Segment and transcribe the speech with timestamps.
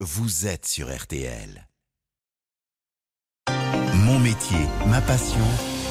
[0.00, 1.66] vous êtes sur RTL.
[3.94, 5.40] Mon métier, ma passion,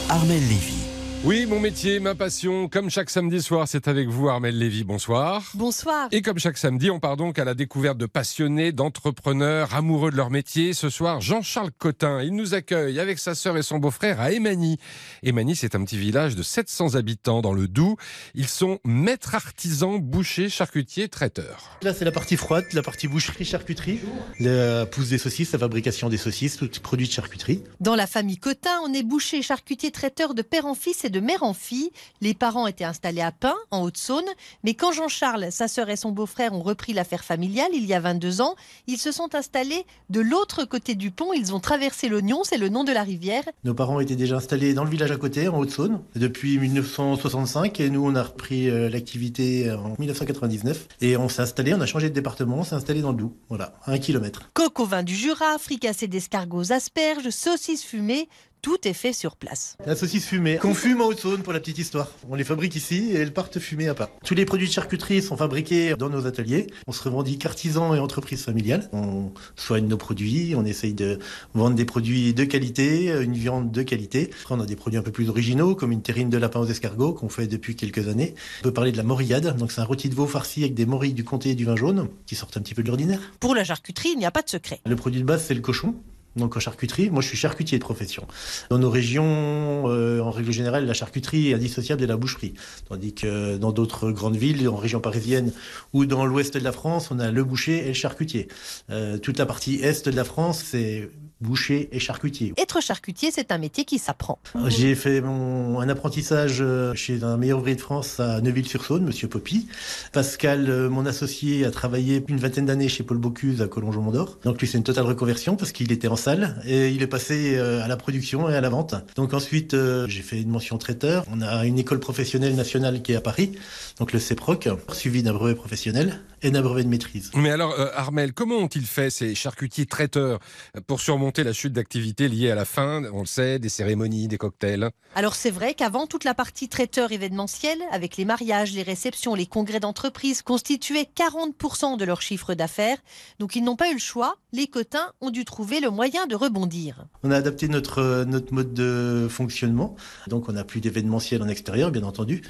[0.09, 0.94] Armel Lévy.
[1.25, 4.83] Oui, mon métier, ma passion, comme chaque samedi soir, c'est avec vous Armel Lévy.
[4.83, 5.49] Bonsoir.
[5.55, 6.07] Bonsoir.
[6.11, 10.17] Et comme chaque samedi, on part donc à la découverte de passionnés, d'entrepreneurs, amoureux de
[10.17, 10.73] leur métier.
[10.73, 14.77] Ce soir, Jean-Charles Cotin, il nous accueille avec sa sœur et son beau-frère à Emani.
[15.23, 17.97] Emani, c'est un petit village de 700 habitants dans le Doubs.
[18.35, 21.79] Ils sont maîtres artisans, bouchers, charcutiers, traiteurs.
[21.81, 23.99] Là, c'est la partie froide, la partie boucherie, charcuterie.
[24.39, 27.63] La pousse des saucisses, la fabrication des saucisses, tout produit de charcuterie.
[27.79, 31.14] Dans la famille Cotin, on est boucher, charcutier, traiteur de père en fils et de
[31.19, 31.91] mère en fille.
[32.21, 34.25] Les parents étaient installés à Pin, en Haute-Saône.
[34.63, 37.99] Mais quand Jean-Charles, sa sœur et son beau-frère ont repris l'affaire familiale il y a
[37.99, 38.55] 22 ans,
[38.87, 41.33] ils se sont installés de l'autre côté du pont.
[41.33, 43.43] Ils ont traversé l'Oignon, c'est le nom de la rivière.
[43.63, 47.79] Nos parents étaient déjà installés dans le village à côté, en Haute-Saône, depuis 1965.
[47.79, 50.87] Et nous, on a repris euh, l'activité en 1999.
[51.01, 53.33] Et on s'est installé, on a changé de département, on s'est installé dans le Doubs.
[53.49, 54.49] Voilà, à un kilomètre.
[54.53, 58.27] Coq au vin du Jura, fricassé d'escargots asperges, saucisses fumées,
[58.65, 59.77] tout est fait sur place.
[59.85, 62.09] La saucisse fumée, qu'on fume en Haute-Saône pour la petite histoire.
[62.31, 64.09] On les fabrique ici et elles partent fumées à part.
[64.25, 66.65] Tous les produits de charcuterie sont fabriqués dans nos ateliers.
[66.87, 68.89] On se revendique artisan et entreprise familiale.
[68.91, 71.19] On soigne nos produits, on essaye de
[71.53, 74.31] vendre des produits de qualité, une viande de qualité.
[74.41, 76.65] Après, on a des produits un peu plus originaux, comme une terrine de lapin aux
[76.65, 78.33] escargots qu'on fait depuis quelques années.
[78.61, 80.87] On peut parler de la morillade, donc c'est un rôti de veau farci avec des
[80.87, 83.19] morilles du comté et du vin jaune, qui sortent un petit peu de l'ordinaire.
[83.39, 84.81] Pour la charcuterie, il n'y a pas de secret.
[84.87, 85.93] Le produit de base, c'est le cochon.
[86.35, 88.27] Donc en charcuterie, moi je suis charcutier de profession.
[88.69, 92.53] Dans nos régions, euh, en règle générale, la charcuterie est indissociable de la boucherie.
[92.89, 95.53] Tandis que dans d'autres grandes villes, en région parisienne
[95.93, 98.47] ou dans l'ouest de la France, on a le boucher et le charcutier.
[98.89, 101.09] Euh, toute la partie est de la France, c'est
[101.41, 102.53] boucher et charcutier.
[102.57, 104.39] Être charcutier, c'est un métier qui s'apprend.
[104.67, 109.27] J'ai fait mon, un apprentissage euh, chez un meilleur ouvrier de France à Neuville-sur-Saône, Monsieur
[109.27, 109.67] Poppy.
[110.13, 114.37] Pascal, euh, mon associé, a travaillé une vingtaine d'années chez Paul Bocuse à Collonges-Mont-d'Or.
[114.43, 117.57] Donc lui, c'est une totale reconversion parce qu'il était en salle et il est passé
[117.57, 118.95] euh, à la production et à la vente.
[119.15, 119.75] Donc ensuite,
[120.07, 121.25] j'ai fait une mention traiteur.
[121.31, 123.53] On a une école professionnelle nationale qui est à Paris,
[123.99, 127.31] donc le CEPROC, suivi d'un brevet professionnel et d'un brevet de maîtrise.
[127.35, 130.39] Mais alors, Armel, comment ont-ils fait ces charcutiers traiteurs
[130.87, 134.37] pour surmonter la chute d'activité liée à la fin, on le sait, des cérémonies, des
[134.37, 139.35] cocktails Alors c'est vrai qu'avant, toute la partie traiteur événementiel, avec les mariages, les réceptions,
[139.35, 142.97] les congrès d'entreprise, constituait 40% de leur chiffre d'affaires.
[143.39, 144.35] Donc ils n'ont pas eu le choix.
[144.53, 147.05] Les cotins ont dû trouver le moyen de rebondir.
[147.23, 149.95] On a adapté notre, notre mode de fonctionnement.
[150.27, 152.41] Donc on n'a plus d'événementiel en extérieur, bien entendu,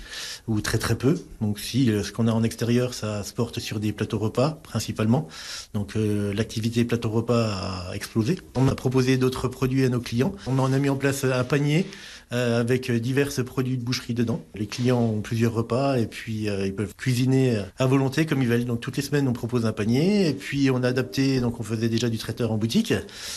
[0.48, 1.20] ou très très peu.
[1.42, 5.28] Donc si ce qu'on a en extérieur, ça se porte sur des plateaux repas principalement.
[5.74, 8.40] Donc euh, l'activité plateau repas a explosé.
[8.56, 10.34] On a proposé d'autres produits à nos clients.
[10.48, 11.86] On en a mis en place un panier
[12.34, 14.44] euh, avec divers produits de boucherie dedans.
[14.56, 18.48] Les clients ont plusieurs repas et puis euh, ils peuvent cuisiner à volonté comme ils
[18.48, 18.66] veulent.
[18.66, 21.40] Donc toutes les semaines on propose un panier et puis on a adapté.
[21.40, 22.94] Donc on faisait déjà du traiteur en boutique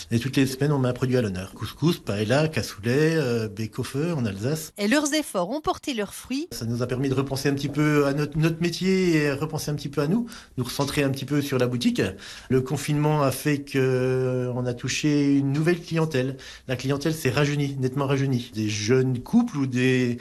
[0.09, 1.53] et toutes les semaines on met un produit à l'honneur.
[1.53, 4.73] Couscous, paella, cassoulet, euh, bec au feu en Alsace.
[4.79, 6.47] Et leurs efforts ont porté leurs fruits.
[6.51, 9.69] Ça nous a permis de repenser un petit peu à notre, notre métier et repenser
[9.69, 10.25] un petit peu à nous,
[10.57, 12.01] nous recentrer un petit peu sur la boutique.
[12.49, 16.37] Le confinement a fait que on a touché une nouvelle clientèle.
[16.67, 18.51] La clientèle s'est rajeunie, nettement rajeunie.
[18.53, 20.17] Des jeunes couples ou des,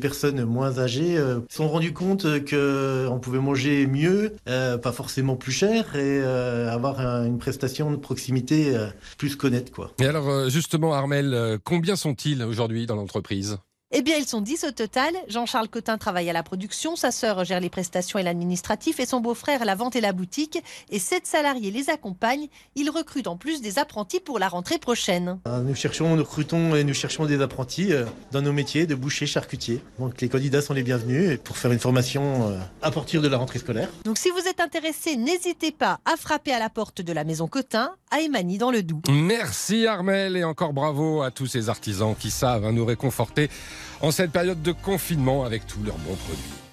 [0.00, 5.52] personnes moins âgées euh, sont rendus compte qu'on pouvait manger mieux, euh, pas forcément plus
[5.52, 9.70] cher, et euh, avoir un- une prestation de proximité euh, plus connaître.
[9.72, 9.92] Quoi.
[10.00, 13.58] Et alors, euh, justement, Armel, euh, combien sont-ils aujourd'hui dans l'entreprise?
[13.94, 15.12] Eh bien, ils sont 10 au total.
[15.28, 19.20] Jean-Charles Cotin travaille à la production, sa sœur gère les prestations et l'administratif, et son
[19.20, 20.58] beau-frère la vente et la boutique.
[20.90, 22.48] Et sept salariés les accompagnent.
[22.74, 25.38] Ils recrutent en plus des apprentis pour la rentrée prochaine.
[25.46, 28.94] Euh, Nous cherchons, nous recrutons et nous cherchons des apprentis euh, dans nos métiers de
[28.94, 29.82] boucher charcutier.
[29.98, 33.36] Donc les candidats sont les bienvenus pour faire une formation euh, à partir de la
[33.36, 33.90] rentrée scolaire.
[34.06, 37.46] Donc, si vous êtes intéressé, n'hésitez pas à frapper à la porte de la maison
[37.46, 39.02] Cotin, à Emani dans le Doubs.
[39.10, 43.50] Merci Armel et encore bravo à tous ces artisans qui savent hein, nous réconforter
[44.00, 46.71] en cette période de confinement avec tous leurs bons produits.